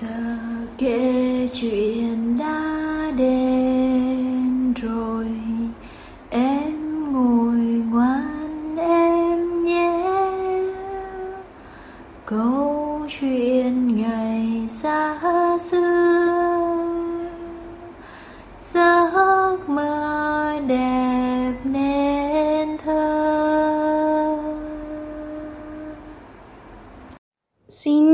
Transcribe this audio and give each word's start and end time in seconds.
giờ 0.00 0.08
kể 0.78 1.46
chuyện 1.52 2.19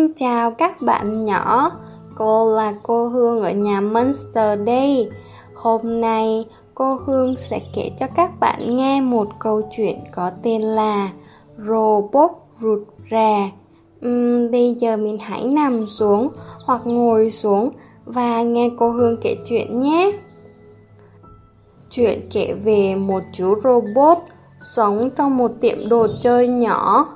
Xin 0.07 0.15
chào 0.15 0.51
các 0.51 0.83
bạn 0.83 1.25
nhỏ, 1.25 1.71
cô 2.17 2.57
là 2.57 2.75
cô 2.83 3.09
Hương 3.09 3.43
ở 3.43 3.51
nhà 3.51 3.81
Monster 3.81 4.61
đây. 4.65 5.11
Hôm 5.55 6.01
nay 6.01 6.45
cô 6.75 6.95
Hương 6.95 7.37
sẽ 7.37 7.61
kể 7.75 7.91
cho 8.01 8.07
các 8.17 8.31
bạn 8.41 8.77
nghe 8.77 9.01
một 9.01 9.29
câu 9.39 9.63
chuyện 9.77 9.99
có 10.15 10.31
tên 10.43 10.63
là 10.63 11.11
Robot 11.59 12.31
rụt 12.61 12.79
rè. 13.11 13.51
Uhm, 14.07 14.51
bây 14.51 14.75
giờ 14.75 14.97
mình 14.97 15.19
hãy 15.21 15.45
nằm 15.45 15.87
xuống 15.87 16.29
hoặc 16.67 16.81
ngồi 16.85 17.31
xuống 17.31 17.71
và 18.05 18.43
nghe 18.43 18.71
cô 18.79 18.91
Hương 18.91 19.17
kể 19.23 19.37
chuyện 19.47 19.81
nhé. 19.81 20.13
Chuyện 21.91 22.29
kể 22.33 22.55
về 22.65 22.95
một 22.95 23.23
chú 23.33 23.55
robot 23.61 24.19
sống 24.61 25.11
trong 25.17 25.37
một 25.37 25.51
tiệm 25.61 25.89
đồ 25.89 26.07
chơi 26.21 26.49
nhỏ 26.49 27.16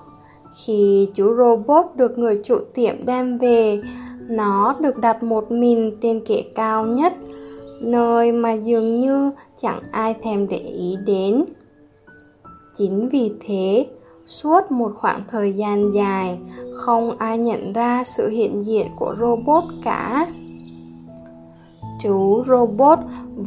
khi 0.55 1.09
chú 1.15 1.35
robot 1.37 1.87
được 1.97 2.19
người 2.19 2.41
chủ 2.45 2.59
tiệm 2.75 3.07
đem 3.07 3.39
về, 3.39 3.83
nó 4.29 4.75
được 4.81 4.97
đặt 4.97 5.23
một 5.23 5.51
mình 5.53 5.97
trên 6.03 6.25
kệ 6.27 6.43
cao 6.55 6.87
nhất, 6.87 7.13
nơi 7.81 8.33
mà 8.33 8.53
dường 8.53 9.01
như 9.01 9.31
chẳng 9.63 9.81
ai 9.93 10.15
thèm 10.23 10.49
để 10.49 10.57
ý 10.59 10.97
đến. 11.07 11.45
Chính 12.77 13.09
vì 13.09 13.33
thế, 13.41 13.87
suốt 14.27 14.71
một 14.71 14.93
khoảng 14.97 15.21
thời 15.29 15.53
gian 15.53 15.95
dài, 15.95 16.39
không 16.75 17.19
ai 17.19 17.39
nhận 17.39 17.73
ra 17.73 18.05
sự 18.05 18.29
hiện 18.29 18.67
diện 18.67 18.87
của 18.99 19.15
robot 19.21 19.65
cả. 19.85 20.27
Chú 22.03 22.43
robot 22.47 22.99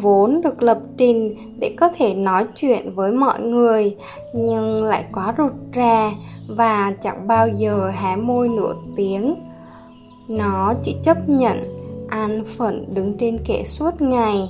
vốn 0.02 0.42
được 0.42 0.62
lập 0.64 0.80
trình 0.98 1.36
để 1.60 1.76
có 1.78 1.90
thể 1.98 2.14
nói 2.14 2.46
chuyện 2.56 2.96
với 2.96 3.12
mọi 3.12 3.42
người, 3.42 3.96
nhưng 4.34 4.84
lại 4.84 5.06
quá 5.14 5.34
rụt 5.38 5.52
rè 5.76 6.14
và 6.48 6.94
chẳng 7.02 7.28
bao 7.28 7.48
giờ 7.48 7.92
hé 7.96 8.16
môi 8.16 8.50
nửa 8.50 8.76
tiếng. 8.96 9.36
Nó 10.28 10.74
chỉ 10.84 10.96
chấp 11.04 11.30
nhận 11.30 11.58
an 12.10 12.44
phận 12.58 12.86
đứng 12.94 13.18
trên 13.18 13.38
kệ 13.46 13.64
suốt 13.66 14.02
ngày, 14.02 14.50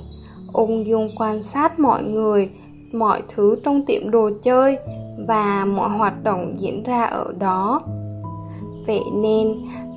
ung 0.52 0.86
dung 0.86 1.10
quan 1.18 1.42
sát 1.42 1.80
mọi 1.80 2.02
người, 2.02 2.50
mọi 2.92 3.22
thứ 3.34 3.56
trong 3.64 3.84
tiệm 3.86 4.10
đồ 4.10 4.30
chơi 4.42 4.78
và 5.28 5.64
mọi 5.64 5.88
hoạt 5.88 6.24
động 6.24 6.54
diễn 6.58 6.82
ra 6.82 7.04
ở 7.04 7.32
đó. 7.38 7.80
Vậy 8.86 9.00
nên, 9.14 9.54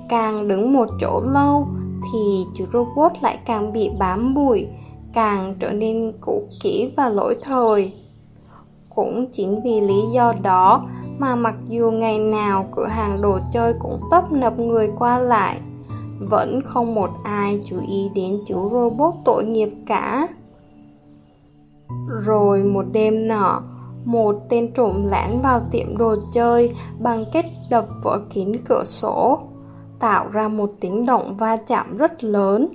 càng 0.09 0.47
đứng 0.47 0.73
một 0.73 0.87
chỗ 1.01 1.21
lâu 1.33 1.67
thì 2.13 2.45
chú 2.55 2.65
robot 2.73 3.11
lại 3.21 3.37
càng 3.45 3.73
bị 3.73 3.89
bám 3.99 4.35
bụi, 4.35 4.67
càng 5.13 5.55
trở 5.59 5.71
nên 5.71 6.13
cũ 6.21 6.43
kỹ 6.61 6.91
và 6.97 7.09
lỗi 7.09 7.35
thời. 7.41 7.93
Cũng 8.95 9.25
chính 9.31 9.61
vì 9.63 9.81
lý 9.81 10.01
do 10.13 10.33
đó 10.41 10.87
mà 11.19 11.35
mặc 11.35 11.55
dù 11.67 11.91
ngày 11.91 12.19
nào 12.19 12.69
cửa 12.75 12.87
hàng 12.87 13.21
đồ 13.21 13.39
chơi 13.53 13.73
cũng 13.79 13.99
tấp 14.11 14.31
nập 14.31 14.59
người 14.59 14.91
qua 14.99 15.19
lại, 15.19 15.59
vẫn 16.19 16.61
không 16.65 16.95
một 16.95 17.09
ai 17.23 17.61
chú 17.65 17.75
ý 17.87 18.09
đến 18.15 18.39
chú 18.47 18.69
robot 18.71 19.13
tội 19.25 19.45
nghiệp 19.45 19.69
cả. 19.85 20.27
Rồi 22.25 22.63
một 22.63 22.85
đêm 22.91 23.27
nọ, 23.27 23.61
một 24.05 24.35
tên 24.49 24.71
trộm 24.73 25.07
lẻn 25.11 25.41
vào 25.41 25.61
tiệm 25.71 25.97
đồ 25.97 26.15
chơi 26.33 26.71
bằng 26.99 27.25
cách 27.33 27.45
đập 27.69 27.87
vỡ 28.03 28.19
kín 28.29 28.51
cửa 28.65 28.83
sổ, 28.85 29.39
tạo 29.99 30.27
ra 30.31 30.47
một 30.47 30.69
tiếng 30.79 31.05
động 31.05 31.37
va 31.37 31.57
chạm 31.57 31.97
rất 31.97 32.23
lớn. 32.23 32.67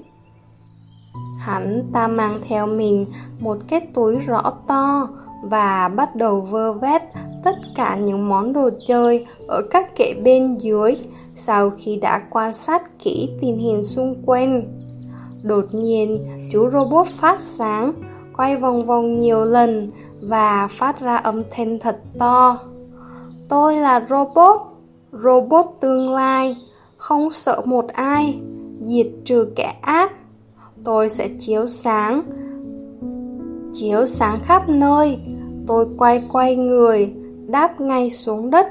Hắn 1.45 1.83
ta 1.93 2.09
mang 2.09 2.41
theo 2.49 2.67
mình 2.67 3.07
một 3.41 3.57
cái 3.69 3.81
túi 3.95 4.17
rõ 4.17 4.53
to 4.67 5.09
và 5.43 5.89
bắt 5.89 6.17
đầu 6.17 6.41
vơ 6.41 6.73
vét 6.73 7.03
tất 7.45 7.55
cả 7.77 7.97
những 7.97 8.29
món 8.29 8.53
đồ 8.53 8.71
chơi 8.87 9.27
ở 9.49 9.63
các 9.71 9.97
kệ 9.97 10.15
bên 10.25 10.59
dưới 10.59 10.97
sau 11.35 11.71
khi 11.71 11.97
đã 11.97 12.23
quan 12.31 12.55
sát 12.55 12.99
kỹ 12.99 13.31
tình 13.41 13.59
hình 13.59 13.85
xung 13.85 14.23
quanh. 14.27 14.63
Đột 15.45 15.65
nhiên, 15.73 16.29
chú 16.53 16.71
robot 16.71 17.07
phát 17.07 17.41
sáng, 17.41 17.93
quay 18.37 18.57
vòng 18.57 18.87
vòng 18.87 19.21
nhiều 19.21 19.45
lần 19.45 19.91
và 20.21 20.69
phát 20.71 21.01
ra 21.01 21.17
âm 21.17 21.43
thanh 21.51 21.79
thật 21.79 22.01
to. 22.19 22.59
Tôi 23.49 23.77
là 23.77 24.07
robot, 24.11 24.61
robot 25.13 25.67
tương 25.81 26.11
lai, 26.11 26.57
không 26.97 27.31
sợ 27.33 27.63
một 27.65 27.89
ai, 27.89 28.41
diệt 28.83 29.07
trừ 29.25 29.53
kẻ 29.57 29.75
ác. 29.81 30.13
Tôi 30.85 31.09
sẽ 31.09 31.29
chiếu 31.39 31.67
sáng, 31.67 32.23
chiếu 33.73 34.07
sáng 34.07 34.41
khắp 34.43 34.69
nơi. 34.69 35.19
Tôi 35.67 35.87
quay 35.99 36.23
quay 36.33 36.57
người, 36.57 37.13
đáp 37.47 37.81
ngay 37.81 38.11
xuống 38.11 38.51
đất. 38.51 38.67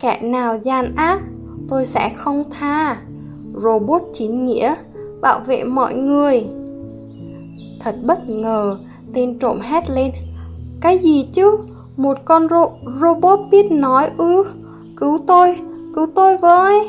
Kẻ 0.00 0.20
nào 0.22 0.58
gian 0.62 0.94
ác, 0.96 1.20
tôi 1.68 1.84
sẽ 1.84 2.12
không 2.16 2.44
tha. 2.50 3.02
Robot 3.62 4.02
chính 4.12 4.46
nghĩa, 4.46 4.74
bảo 5.20 5.40
vệ 5.46 5.64
mọi 5.64 5.94
người. 5.94 6.46
Thật 7.80 7.96
bất 8.04 8.28
ngờ, 8.28 8.78
tên 9.14 9.38
trộm 9.38 9.60
hét 9.60 9.90
lên. 9.90 10.10
Cái 10.80 10.98
gì 10.98 11.28
chứ? 11.32 11.58
Một 11.96 12.18
con 12.24 12.48
ro 12.48 12.66
robot 13.00 13.40
biết 13.50 13.72
nói 13.72 14.10
ư? 14.16 14.44
Cứu 14.96 15.18
tôi, 15.26 15.56
cứu 15.94 16.06
tôi 16.14 16.36
với. 16.36 16.88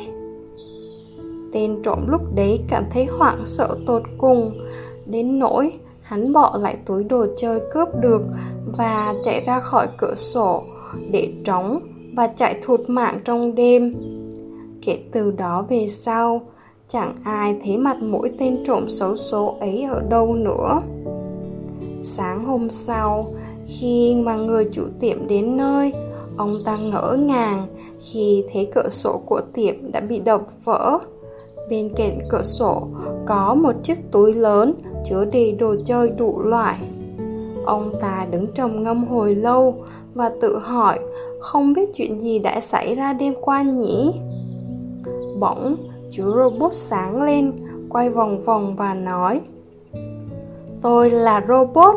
Tên 1.51 1.81
trộm 1.83 2.07
lúc 2.07 2.21
đấy 2.35 2.59
cảm 2.69 2.83
thấy 2.91 3.05
hoảng 3.05 3.45
sợ 3.45 3.77
tột 3.85 4.03
cùng, 4.17 4.67
đến 5.05 5.39
nỗi 5.39 5.71
hắn 6.01 6.33
bỏ 6.33 6.57
lại 6.61 6.77
túi 6.85 7.03
đồ 7.03 7.25
chơi 7.37 7.61
cướp 7.73 7.87
được 8.01 8.21
và 8.77 9.13
chạy 9.25 9.41
ra 9.45 9.59
khỏi 9.59 9.87
cửa 9.97 10.13
sổ 10.15 10.63
để 11.11 11.33
trống 11.45 11.79
và 12.15 12.27
chạy 12.27 12.59
thụt 12.61 12.79
mạng 12.87 13.19
trong 13.25 13.55
đêm. 13.55 13.93
Kể 14.81 14.99
từ 15.11 15.31
đó 15.31 15.65
về 15.69 15.87
sau, 15.87 16.41
chẳng 16.87 17.15
ai 17.23 17.55
thấy 17.63 17.77
mặt 17.77 17.97
mũi 18.01 18.31
tên 18.39 18.63
trộm 18.65 18.89
xấu 18.89 19.17
số 19.17 19.57
ấy 19.59 19.83
ở 19.83 20.01
đâu 20.09 20.33
nữa. 20.33 20.79
Sáng 22.01 22.45
hôm 22.45 22.69
sau, 22.69 23.33
khi 23.65 24.15
mà 24.15 24.35
người 24.35 24.65
chủ 24.71 24.83
tiệm 24.99 25.27
đến 25.27 25.57
nơi, 25.57 25.93
ông 26.37 26.57
ta 26.65 26.77
ngỡ 26.77 27.17
ngàng 27.19 27.67
khi 27.99 28.43
thấy 28.53 28.71
cửa 28.75 28.89
sổ 28.89 29.21
của 29.25 29.41
tiệm 29.53 29.91
đã 29.91 29.99
bị 29.99 30.19
đập 30.19 30.41
vỡ. 30.63 30.99
Bên 31.71 31.89
cạnh 31.95 32.19
cửa 32.29 32.43
sổ 32.43 32.87
có 33.25 33.53
một 33.55 33.75
chiếc 33.83 34.11
túi 34.11 34.33
lớn 34.33 34.73
chứa 35.05 35.25
đầy 35.25 35.51
đồ 35.51 35.75
chơi 35.85 36.09
đủ 36.09 36.41
loại. 36.41 36.75
Ông 37.65 37.93
ta 38.01 38.27
đứng 38.31 38.47
trầm 38.55 38.83
ngâm 38.83 39.03
hồi 39.03 39.35
lâu 39.35 39.75
và 40.13 40.31
tự 40.41 40.57
hỏi 40.57 40.99
không 41.39 41.73
biết 41.73 41.89
chuyện 41.93 42.19
gì 42.19 42.39
đã 42.39 42.59
xảy 42.59 42.95
ra 42.95 43.13
đêm 43.13 43.33
qua 43.41 43.61
nhỉ? 43.61 44.13
Bỗng, 45.39 45.75
chú 46.11 46.23
robot 46.35 46.73
sáng 46.73 47.21
lên, 47.21 47.51
quay 47.89 48.09
vòng 48.09 48.41
vòng 48.41 48.75
và 48.75 48.93
nói 48.93 49.41
Tôi 50.81 51.09
là 51.09 51.45
robot, 51.47 51.95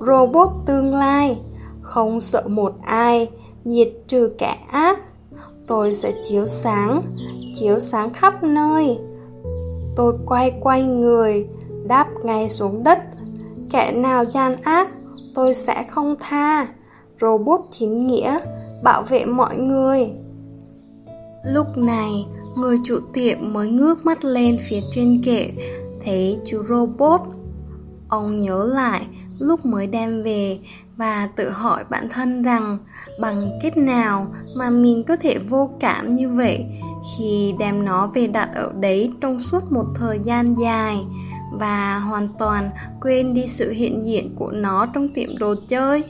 robot 0.00 0.48
tương 0.66 0.94
lai, 0.94 1.38
không 1.80 2.20
sợ 2.20 2.42
một 2.46 2.72
ai, 2.82 3.30
diệt 3.64 3.88
trừ 4.06 4.30
kẻ 4.38 4.56
ác. 4.70 5.00
Tôi 5.66 5.92
sẽ 5.92 6.12
chiếu 6.24 6.46
sáng, 6.46 7.02
chiếu 7.60 7.78
sáng 7.78 8.10
khắp 8.10 8.42
nơi. 8.42 8.98
Tôi 9.96 10.14
quay 10.26 10.52
quay 10.60 10.82
người, 10.82 11.46
đáp 11.86 12.08
ngay 12.24 12.48
xuống 12.48 12.84
đất. 12.84 12.98
Kẻ 13.70 13.92
nào 13.92 14.24
gian 14.24 14.56
ác, 14.62 14.88
tôi 15.34 15.54
sẽ 15.54 15.84
không 15.90 16.14
tha. 16.20 16.66
Robot 17.20 17.60
chính 17.70 18.06
nghĩa, 18.06 18.38
bảo 18.82 19.02
vệ 19.02 19.24
mọi 19.24 19.56
người. 19.56 20.12
Lúc 21.44 21.66
này, 21.76 22.26
người 22.56 22.78
chủ 22.84 22.98
tiệm 23.12 23.38
mới 23.52 23.68
ngước 23.68 24.06
mắt 24.06 24.24
lên 24.24 24.58
phía 24.68 24.80
trên 24.94 25.22
kệ, 25.24 25.50
thấy 26.04 26.38
chú 26.46 26.62
robot. 26.62 27.20
Ông 28.08 28.38
nhớ 28.38 28.64
lại 28.64 29.06
lúc 29.38 29.66
mới 29.66 29.86
đem 29.86 30.22
về 30.22 30.58
và 30.96 31.28
tự 31.36 31.50
hỏi 31.50 31.84
bản 31.90 32.08
thân 32.08 32.42
rằng 32.42 32.78
bằng 33.20 33.58
cách 33.62 33.76
nào 33.76 34.26
mà 34.56 34.70
mình 34.70 35.04
có 35.04 35.16
thể 35.16 35.38
vô 35.48 35.70
cảm 35.80 36.14
như 36.14 36.28
vậy 36.28 36.64
khi 37.10 37.54
đem 37.58 37.84
nó 37.84 38.06
về 38.06 38.26
đặt 38.26 38.48
ở 38.54 38.72
đấy 38.80 39.12
trong 39.20 39.40
suốt 39.40 39.72
một 39.72 39.86
thời 39.94 40.18
gian 40.24 40.54
dài 40.54 41.04
và 41.52 41.98
hoàn 41.98 42.28
toàn 42.38 42.70
quên 43.00 43.34
đi 43.34 43.46
sự 43.46 43.70
hiện 43.70 44.04
diện 44.06 44.34
của 44.36 44.50
nó 44.50 44.86
trong 44.86 45.08
tiệm 45.14 45.38
đồ 45.38 45.54
chơi. 45.68 46.04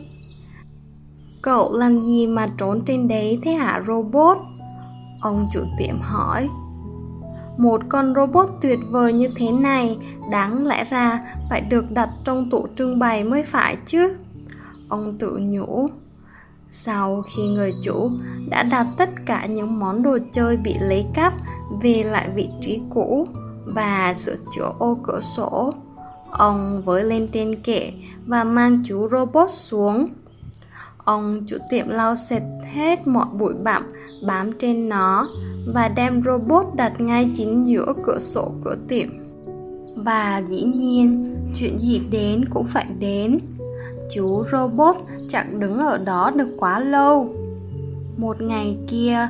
Cậu 1.42 1.72
làm 1.72 2.02
gì 2.02 2.26
mà 2.26 2.48
trốn 2.58 2.82
trên 2.86 3.08
đấy 3.08 3.38
thế 3.42 3.52
hả, 3.52 3.82
robot? 3.86 4.38
Ông 5.20 5.48
chủ 5.52 5.60
tiệm 5.78 6.00
hỏi. 6.00 6.48
một 7.58 7.80
con 7.88 8.14
robot 8.14 8.50
tuyệt 8.60 8.78
vời 8.90 9.12
như 9.12 9.28
thế 9.36 9.52
này, 9.52 9.98
đáng 10.30 10.66
lẽ 10.66 10.84
ra 10.84 11.20
phải 11.50 11.60
được 11.60 11.90
đặt 11.90 12.10
trong 12.24 12.50
tủ 12.50 12.66
trưng 12.76 12.98
bày 12.98 13.24
mới 13.24 13.42
phải 13.42 13.76
chứ 13.86 14.16
ông 14.88 15.18
tự 15.18 15.38
nhủ 15.42 15.88
sau 16.72 17.22
khi 17.22 17.42
người 17.42 17.74
chủ 17.82 18.10
đã 18.48 18.62
đặt 18.62 18.86
tất 18.98 19.10
cả 19.26 19.46
những 19.46 19.78
món 19.78 20.02
đồ 20.02 20.18
chơi 20.32 20.56
bị 20.56 20.74
lấy 20.80 21.06
cắp 21.14 21.32
về 21.82 22.04
lại 22.04 22.28
vị 22.34 22.48
trí 22.60 22.80
cũ 22.90 23.26
và 23.64 24.14
sửa 24.14 24.36
chữa 24.56 24.72
ô 24.78 24.98
cửa 25.02 25.20
sổ, 25.20 25.70
ông 26.30 26.82
với 26.84 27.04
lên 27.04 27.28
trên 27.32 27.62
kệ 27.62 27.92
và 28.26 28.44
mang 28.44 28.82
chú 28.86 29.08
robot 29.08 29.50
xuống. 29.50 30.08
Ông 31.04 31.44
chủ 31.46 31.56
tiệm 31.70 31.88
lau 31.88 32.16
sạch 32.16 32.42
hết 32.74 33.06
mọi 33.06 33.26
bụi 33.32 33.54
bặm 33.62 33.82
bám 34.26 34.52
trên 34.58 34.88
nó 34.88 35.28
và 35.74 35.88
đem 35.88 36.22
robot 36.22 36.66
đặt 36.74 37.00
ngay 37.00 37.30
chính 37.36 37.66
giữa 37.66 37.92
cửa 38.04 38.18
sổ 38.18 38.52
cửa 38.64 38.76
tiệm. 38.88 39.08
Và 39.96 40.42
dĩ 40.48 40.62
nhiên, 40.62 41.36
chuyện 41.54 41.78
gì 41.78 42.02
đến 42.10 42.44
cũng 42.50 42.64
phải 42.64 42.86
đến. 42.98 43.38
Chú 44.14 44.44
robot 44.52 44.96
chẳng 45.32 45.60
đứng 45.60 45.78
ở 45.78 45.98
đó 45.98 46.30
được 46.36 46.48
quá 46.58 46.80
lâu 46.80 47.34
một 48.16 48.40
ngày 48.40 48.78
kia 48.88 49.28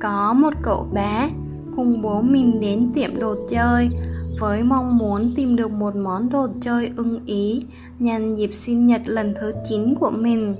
có 0.00 0.32
một 0.32 0.52
cậu 0.62 0.86
bé 0.92 1.30
cùng 1.76 2.02
bố 2.02 2.22
mình 2.22 2.60
đến 2.60 2.90
tiệm 2.94 3.18
đồ 3.18 3.34
chơi 3.50 3.88
với 4.40 4.62
mong 4.62 4.98
muốn 4.98 5.32
tìm 5.36 5.56
được 5.56 5.70
một 5.70 5.96
món 5.96 6.28
đồ 6.30 6.48
chơi 6.60 6.90
ưng 6.96 7.20
ý 7.26 7.60
nhân 7.98 8.34
dịp 8.34 8.54
sinh 8.54 8.86
nhật 8.86 9.02
lần 9.04 9.34
thứ 9.40 9.52
9 9.68 9.94
của 9.94 10.10
mình. 10.10 10.54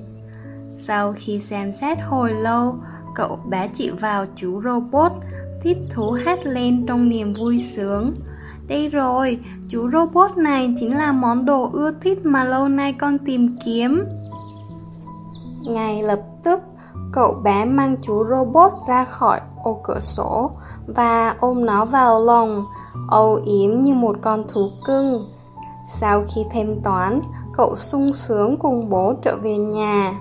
Sau 0.77 1.15
khi 1.17 1.39
xem 1.39 1.73
xét 1.73 1.99
hồi 2.09 2.35
lâu, 2.35 2.77
cậu 3.15 3.39
bé 3.51 3.69
chỉ 3.75 3.91
vào 3.91 4.25
chú 4.37 4.63
robot, 4.63 5.13
thích 5.63 5.79
thú 5.91 6.11
hét 6.11 6.47
lên 6.47 6.85
trong 6.87 7.09
niềm 7.09 7.33
vui 7.33 7.59
sướng. 7.59 8.15
Đây 8.69 8.89
rồi, 8.89 9.39
chú 9.69 9.91
robot 9.91 10.37
này 10.37 10.75
chính 10.81 10.97
là 10.97 11.13
món 11.13 11.45
đồ 11.45 11.71
ưa 11.73 11.93
thích 12.01 12.27
mà 12.27 12.45
lâu 12.45 12.69
nay 12.69 12.93
con 12.93 13.19
tìm 13.19 13.57
kiếm. 13.65 14.05
Ngay 15.67 16.03
lập 16.03 16.21
tức, 16.43 16.61
cậu 17.13 17.33
bé 17.33 17.65
mang 17.65 17.95
chú 18.03 18.25
robot 18.31 18.73
ra 18.89 19.05
khỏi 19.05 19.41
ô 19.63 19.81
cửa 19.85 20.01
sổ 20.01 20.51
và 20.87 21.37
ôm 21.41 21.67
nó 21.67 21.85
vào 21.85 22.21
lòng, 22.21 22.65
âu 23.09 23.41
yếm 23.45 23.83
như 23.83 23.95
một 23.95 24.17
con 24.23 24.45
thú 24.49 24.69
cưng. 24.87 25.31
Sau 25.89 26.25
khi 26.35 26.45
thêm 26.51 26.81
toán, 26.83 27.21
cậu 27.57 27.77
sung 27.77 28.13
sướng 28.13 28.57
cùng 28.57 28.91
bố 28.91 29.15
trở 29.23 29.37
về 29.43 29.57
nhà. 29.57 30.15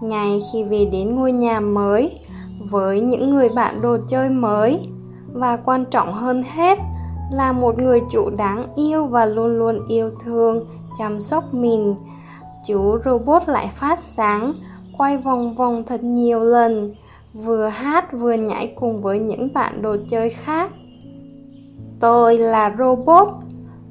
Ngày 0.00 0.40
khi 0.52 0.64
về 0.64 0.84
đến 0.84 1.16
ngôi 1.16 1.32
nhà 1.32 1.60
mới, 1.60 2.18
với 2.70 3.00
những 3.00 3.30
người 3.30 3.48
bạn 3.48 3.80
đồ 3.80 3.96
chơi 4.08 4.30
mới, 4.30 4.88
và 5.32 5.56
quan 5.56 5.84
trọng 5.84 6.12
hơn 6.12 6.42
hết 6.54 6.78
là 7.32 7.52
một 7.52 7.78
người 7.78 8.02
chủ 8.10 8.30
đáng 8.30 8.66
yêu 8.74 9.06
và 9.06 9.26
luôn 9.26 9.58
luôn 9.58 9.86
yêu 9.88 10.10
thương, 10.20 10.64
chăm 10.98 11.20
sóc 11.20 11.54
mình. 11.54 11.96
Chú 12.66 12.98
robot 13.04 13.42
lại 13.48 13.68
phát 13.74 13.98
sáng, 13.98 14.52
quay 14.98 15.18
vòng 15.18 15.54
vòng 15.54 15.82
thật 15.86 16.02
nhiều 16.02 16.40
lần, 16.40 16.94
vừa 17.34 17.66
hát 17.66 18.12
vừa 18.12 18.32
nhảy 18.32 18.72
cùng 18.76 19.02
với 19.02 19.18
những 19.18 19.52
bạn 19.54 19.82
đồ 19.82 19.96
chơi 20.08 20.30
khác. 20.30 20.70
Tôi 22.00 22.38
là 22.38 22.74
robot, 22.78 23.28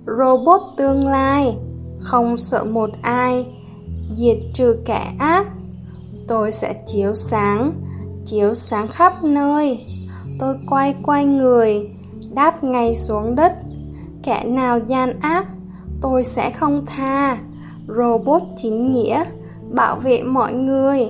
robot 0.05 0.61
tương 0.77 1.07
lai, 1.07 1.57
không 1.99 2.37
sợ 2.37 2.63
một 2.63 2.89
ai, 3.01 3.45
diệt 4.11 4.37
trừ 4.53 4.77
kẻ 4.85 5.13
ác. 5.19 5.47
Tôi 6.27 6.51
sẽ 6.51 6.73
chiếu 6.87 7.13
sáng, 7.13 7.73
chiếu 8.25 8.53
sáng 8.53 8.87
khắp 8.87 9.23
nơi. 9.23 9.85
Tôi 10.39 10.55
quay 10.69 10.95
quay 11.03 11.25
người, 11.25 11.89
đáp 12.33 12.63
ngay 12.63 12.95
xuống 12.95 13.35
đất. 13.35 13.53
Kẻ 14.23 14.43
nào 14.43 14.79
gian 14.79 15.19
ác, 15.19 15.45
tôi 16.01 16.23
sẽ 16.23 16.51
không 16.51 16.85
tha. 16.85 17.37
Robot 17.87 18.43
chính 18.57 18.91
nghĩa, 18.91 19.23
bảo 19.71 19.95
vệ 19.95 20.23
mọi 20.23 20.53
người. 20.53 21.07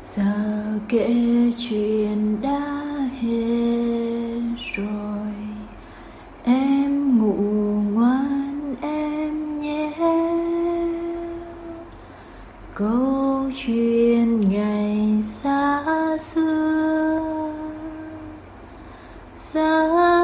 giờ 0.00 0.22
kể 0.88 1.14
chuyện 1.56 2.36
đã 2.42 2.60
hết 3.20 4.40
rồi 4.76 5.09
câu 13.40 13.50
chuyện 13.56 14.50
ngày 14.50 15.22
xa 15.22 15.84
xưa. 16.18 17.52
Xa 19.38 20.19